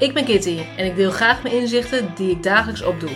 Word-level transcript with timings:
Ik 0.00 0.14
ben 0.14 0.24
Kitty 0.24 0.58
en 0.76 0.86
ik 0.86 0.96
deel 0.96 1.10
graag 1.10 1.42
mijn 1.42 1.54
inzichten 1.54 2.12
die 2.14 2.30
ik 2.30 2.42
dagelijks 2.42 2.82
opdoe. 2.82 3.10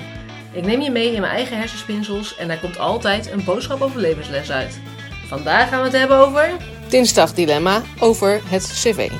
Ik 0.52 0.64
neem 0.64 0.80
je 0.80 0.90
mee 0.90 1.12
in 1.12 1.20
mijn 1.20 1.32
eigen 1.32 1.58
hersenspinsels 1.58 2.36
en 2.36 2.48
daar 2.48 2.60
komt 2.60 2.78
altijd 2.78 3.30
een 3.30 3.44
boodschap 3.44 3.80
over 3.80 4.00
levensles 4.00 4.50
uit. 4.50 4.80
Vandaag 5.28 5.68
gaan 5.68 5.78
we 5.78 5.84
het 5.84 5.96
hebben 5.96 6.16
over... 6.16 6.50
Dinsdagdilemma 6.88 7.82
over 8.00 8.40
het 8.44 8.62
cv. 8.62 9.10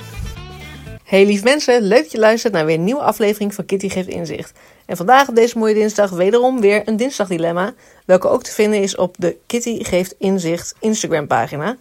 Hey 1.04 1.26
lief 1.26 1.44
mensen, 1.44 1.82
leuk 1.82 2.02
dat 2.02 2.12
je 2.12 2.18
luistert 2.18 2.52
naar 2.52 2.66
weer 2.66 2.74
een 2.74 2.84
nieuwe 2.84 3.02
aflevering 3.02 3.54
van 3.54 3.64
Kitty 3.64 3.88
Geeft 3.88 4.08
Inzicht. 4.08 4.52
En 4.86 4.96
vandaag 4.96 5.28
op 5.28 5.34
deze 5.34 5.58
mooie 5.58 5.74
dinsdag 5.74 6.10
wederom 6.10 6.60
weer 6.60 6.82
een 6.88 6.96
dinsdagdilemma, 6.96 7.74
welke 8.06 8.28
ook 8.28 8.42
te 8.42 8.52
vinden 8.52 8.82
is 8.82 8.96
op 8.96 9.14
de 9.18 9.36
Kitty 9.46 9.84
Geeft 9.84 10.14
Inzicht 10.18 10.74
Instagram 10.80 11.26
pagina. 11.26 11.76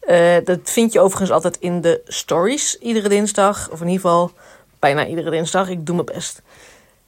Eh, 0.00 0.36
dat 0.44 0.58
vind 0.62 0.92
je 0.92 1.00
overigens 1.00 1.30
altijd 1.30 1.56
in 1.60 1.80
de 1.80 2.00
stories 2.04 2.78
iedere 2.78 3.08
dinsdag, 3.08 3.70
of 3.70 3.80
in 3.80 3.86
ieder 3.86 4.00
geval 4.00 4.32
bijna 4.78 5.06
iedere 5.06 5.30
dinsdag. 5.30 5.68
Ik 5.68 5.86
doe 5.86 5.94
mijn 5.94 6.06
best. 6.06 6.42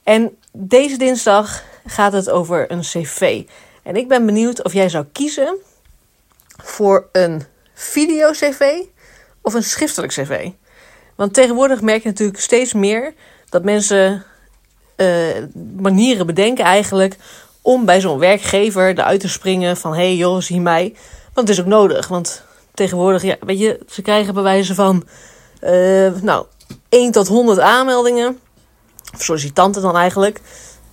En 0.02 0.36
deze 0.52 0.96
dinsdag 0.96 1.62
gaat 1.86 2.12
het 2.12 2.30
over 2.30 2.70
een 2.70 2.80
cv. 2.80 3.42
En 3.82 3.96
ik 3.96 4.08
ben 4.08 4.26
benieuwd 4.26 4.62
of 4.62 4.72
jij 4.72 4.88
zou 4.88 5.04
kiezen 5.12 5.56
voor 6.62 7.08
een 7.12 7.42
video-cv 7.74 8.82
of 9.40 9.54
een 9.54 9.62
schriftelijk 9.62 10.12
cv. 10.12 10.50
Want 11.14 11.34
tegenwoordig 11.34 11.80
merk 11.80 12.02
je 12.02 12.08
natuurlijk 12.08 12.40
steeds 12.40 12.72
meer 12.72 13.14
dat 13.48 13.64
mensen 13.64 14.24
uh, 14.96 15.44
manieren 15.76 16.26
bedenken 16.26 16.64
eigenlijk 16.64 17.16
om 17.62 17.84
bij 17.84 18.00
zo'n 18.00 18.18
werkgever 18.18 18.88
eruit 18.88 19.20
te 19.20 19.28
springen 19.28 19.76
van 19.76 19.92
hé 19.92 19.98
hey 19.98 20.16
joh, 20.16 20.40
zie 20.40 20.60
mij. 20.60 20.94
Want 21.34 21.48
het 21.48 21.58
is 21.58 21.64
ook 21.64 21.70
nodig, 21.70 22.08
want 22.08 22.42
tegenwoordig, 22.74 23.22
ja, 23.22 23.36
weet 23.40 23.58
je, 23.58 23.80
ze 23.88 24.02
krijgen 24.02 24.34
bewijzen 24.34 24.74
van 24.74 25.06
uh, 25.64 26.12
nou, 26.22 26.46
1 26.88 27.12
tot 27.12 27.28
100 27.28 27.58
aanmeldingen. 27.58 28.40
Of 29.14 29.22
sollicitanten 29.22 29.82
dan 29.82 29.96
eigenlijk. 29.96 30.40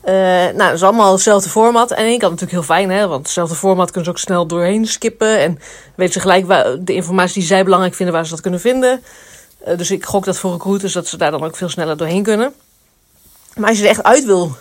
Uh, 0.05 0.13
nou, 0.13 0.57
dat 0.57 0.73
is 0.73 0.83
allemaal 0.83 1.11
hetzelfde 1.11 1.49
format. 1.49 1.91
En 1.91 2.05
ik 2.05 2.21
had 2.21 2.31
natuurlijk 2.31 2.51
heel 2.51 2.75
fijn, 2.75 2.89
hè, 2.89 3.07
want 3.07 3.21
hetzelfde 3.23 3.55
format 3.55 3.85
kunnen 3.85 4.03
ze 4.03 4.09
ook 4.09 4.17
snel 4.17 4.45
doorheen 4.47 4.85
skippen. 4.85 5.39
En 5.39 5.59
weten 5.95 6.13
ze 6.13 6.19
gelijk 6.19 6.45
waar, 6.45 6.83
de 6.83 6.93
informatie 6.93 7.33
die 7.33 7.43
zij 7.43 7.63
belangrijk 7.63 7.95
vinden, 7.95 8.15
waar 8.15 8.25
ze 8.25 8.31
dat 8.31 8.41
kunnen 8.41 8.59
vinden. 8.59 9.03
Uh, 9.67 9.77
dus 9.77 9.91
ik 9.91 10.05
gok 10.05 10.25
dat 10.25 10.37
voor 10.37 10.51
recruiters 10.51 10.93
dat 10.93 11.07
ze 11.07 11.17
daar 11.17 11.31
dan 11.31 11.43
ook 11.43 11.55
veel 11.55 11.69
sneller 11.69 11.97
doorheen 11.97 12.23
kunnen. 12.23 12.53
Maar 13.55 13.69
als 13.69 13.77
je 13.77 13.83
er 13.83 13.89
echt 13.89 14.03
uit 14.03 14.25
wil 14.25 14.51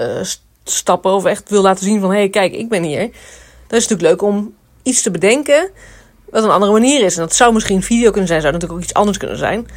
uh, 0.00 0.20
stappen 0.64 1.12
of 1.12 1.24
echt 1.24 1.50
wil 1.50 1.62
laten 1.62 1.84
zien 1.84 2.00
van 2.00 2.10
hé, 2.10 2.16
hey, 2.16 2.28
kijk, 2.28 2.52
ik 2.52 2.68
ben 2.68 2.82
hier. 2.82 3.00
Dan 3.00 3.78
is 3.78 3.82
het 3.82 3.90
natuurlijk 3.90 4.00
leuk 4.00 4.22
om 4.22 4.54
iets 4.82 5.02
te 5.02 5.10
bedenken 5.10 5.70
wat 6.30 6.44
een 6.44 6.50
andere 6.50 6.72
manier 6.72 7.04
is. 7.04 7.16
En 7.16 7.22
dat 7.22 7.34
zou 7.34 7.52
misschien 7.52 7.82
video 7.82 8.10
kunnen 8.10 8.28
zijn, 8.28 8.40
zou 8.40 8.52
natuurlijk 8.52 8.80
ook 8.80 8.86
iets 8.86 8.94
anders 8.94 9.18
kunnen 9.18 9.38
zijn. 9.38 9.68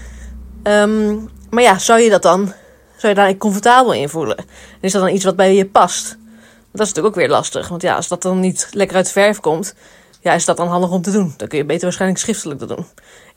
Um, 0.68 1.30
maar 1.50 1.64
ja, 1.64 1.78
zou 1.78 2.00
je 2.00 2.10
dat 2.10 2.22
dan, 2.22 2.54
zou 2.98 3.14
je 3.14 3.20
daar 3.20 3.38
comfortabel 3.38 3.94
in 3.94 4.10
voelen? 4.10 4.38
En 4.38 4.46
is 4.82 4.92
dat 4.92 5.02
dan 5.02 5.14
iets 5.14 5.24
wat 5.26 5.36
bij 5.36 5.56
je 5.56 5.66
past? 5.66 6.18
Dat 6.72 6.88
is 6.88 6.94
natuurlijk 6.94 7.08
ook 7.08 7.22
weer 7.22 7.30
lastig. 7.30 7.68
Want 7.68 7.82
ja, 7.82 7.96
als 7.96 8.08
dat 8.08 8.22
dan 8.22 8.40
niet 8.40 8.68
lekker 8.72 8.96
uit 8.96 9.06
de 9.06 9.12
verf 9.12 9.40
komt, 9.40 9.74
ja, 10.22 10.34
is 10.34 10.46
dat 10.46 10.58
dan 10.58 10.68
handig 10.68 10.92
om 10.92 11.02
te 11.02 11.12
doen. 11.12 11.34
Dan 11.38 11.48
kun 11.48 11.58
je 11.58 11.66
beter 11.66 11.84
waarschijnlijk 11.84 12.22
schriftelijk 12.22 12.60
dat 12.60 12.70
doen. 12.70 12.86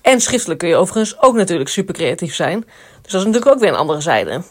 En 0.00 0.20
schriftelijk 0.20 0.58
kun 0.58 0.68
je 0.68 0.76
overigens 0.76 1.22
ook 1.22 1.34
natuurlijk 1.34 1.68
super 1.68 1.94
creatief 1.94 2.34
zijn. 2.34 2.60
Dus 3.02 3.12
dat 3.12 3.20
is 3.20 3.26
natuurlijk 3.26 3.52
ook 3.52 3.60
weer 3.60 3.68
een 3.68 3.78
andere 3.78 4.00
zijde. 4.00 4.42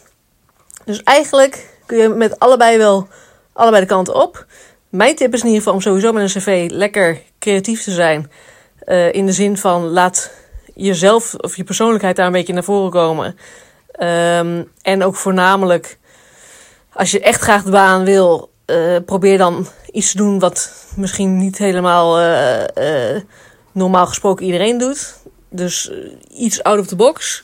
Dus 0.84 1.02
eigenlijk 1.02 1.78
kun 1.86 1.98
je 1.98 2.08
met 2.08 2.38
allebei 2.38 2.78
wel 2.78 3.08
allebei 3.52 3.82
de 3.82 3.88
kanten 3.88 4.14
op. 4.14 4.46
Mijn 4.88 5.16
tip 5.16 5.32
is 5.32 5.40
in 5.40 5.46
ieder 5.46 5.58
geval 5.58 5.74
om 5.74 5.80
sowieso 5.80 6.12
met 6.12 6.22
een 6.22 6.40
cv 6.40 6.68
lekker 6.72 7.22
creatief 7.38 7.82
te 7.82 7.90
zijn. 7.90 8.30
Uh, 8.86 9.12
in 9.12 9.26
de 9.26 9.32
zin 9.32 9.56
van 9.56 9.82
laat 9.82 10.30
jezelf 10.84 11.34
of 11.34 11.56
je 11.56 11.64
persoonlijkheid 11.64 12.16
daar 12.16 12.26
een 12.26 12.32
beetje 12.32 12.52
naar 12.52 12.64
voren 12.64 12.90
komen. 12.90 13.26
Um, 13.26 14.70
en 14.82 15.04
ook 15.04 15.16
voornamelijk, 15.16 15.98
als 16.92 17.10
je 17.10 17.20
echt 17.20 17.40
graag 17.40 17.62
de 17.62 17.70
baan 17.70 18.04
wil, 18.04 18.50
uh, 18.66 18.96
probeer 19.06 19.38
dan 19.38 19.66
iets 19.92 20.10
te 20.10 20.16
doen 20.16 20.38
wat 20.38 20.72
misschien 20.96 21.36
niet 21.36 21.58
helemaal 21.58 22.20
uh, 22.20 22.64
uh, 22.78 23.20
normaal 23.72 24.06
gesproken 24.06 24.46
iedereen 24.46 24.78
doet. 24.78 25.14
Dus 25.48 25.90
iets 26.30 26.62
out 26.62 26.78
of 26.78 26.86
the 26.86 26.96
box. 26.96 27.42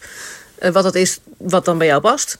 wat 0.72 0.82
dat 0.82 0.94
is, 0.94 1.20
wat 1.36 1.64
dan 1.64 1.78
bij 1.78 1.86
jou 1.86 2.00
past. 2.00 2.38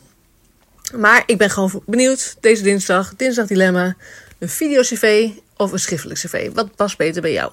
Maar 0.95 1.23
ik 1.27 1.39
ben 1.39 1.51
gewoon 1.51 1.83
benieuwd, 1.87 2.37
deze 2.41 2.63
dinsdag, 2.63 3.17
dinsdag 3.17 3.47
dilemma, 3.47 3.97
een 4.39 4.49
video-cv 4.49 5.29
of 5.57 5.73
een 5.73 5.79
schriftelijk 5.79 6.21
cv. 6.21 6.51
Wat 6.55 6.77
past 6.77 6.97
beter 6.97 7.23
bij 7.23 7.33
jou? 7.33 7.53